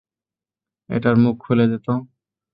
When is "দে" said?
1.67-1.77